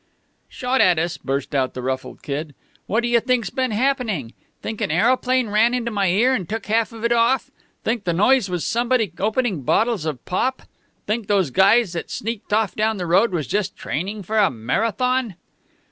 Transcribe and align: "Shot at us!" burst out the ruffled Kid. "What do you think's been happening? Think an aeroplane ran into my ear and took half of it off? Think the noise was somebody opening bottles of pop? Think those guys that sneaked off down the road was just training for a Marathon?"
"Shot 0.49 0.81
at 0.81 0.97
us!" 0.97 1.19
burst 1.19 1.53
out 1.53 1.75
the 1.75 1.81
ruffled 1.83 2.23
Kid. 2.23 2.55
"What 2.87 3.01
do 3.01 3.07
you 3.07 3.19
think's 3.19 3.51
been 3.51 3.69
happening? 3.69 4.33
Think 4.63 4.81
an 4.81 4.89
aeroplane 4.89 5.49
ran 5.49 5.75
into 5.75 5.91
my 5.91 6.07
ear 6.07 6.33
and 6.33 6.49
took 6.49 6.65
half 6.65 6.91
of 6.91 7.03
it 7.05 7.11
off? 7.11 7.51
Think 7.83 8.05
the 8.05 8.11
noise 8.11 8.49
was 8.49 8.65
somebody 8.65 9.13
opening 9.19 9.61
bottles 9.61 10.07
of 10.07 10.25
pop? 10.25 10.63
Think 11.05 11.27
those 11.27 11.51
guys 11.51 11.93
that 11.93 12.09
sneaked 12.09 12.51
off 12.51 12.73
down 12.75 12.97
the 12.97 13.05
road 13.05 13.31
was 13.31 13.45
just 13.45 13.77
training 13.77 14.23
for 14.23 14.39
a 14.39 14.49
Marathon?" 14.49 15.35